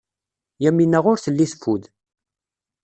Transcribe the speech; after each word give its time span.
Yamina 0.63 0.99
ur 1.11 1.17
telli 1.19 1.45
teffud. 1.51 1.83